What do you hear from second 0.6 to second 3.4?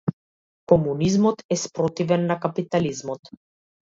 Комунизмот е спротивен на капитализмот.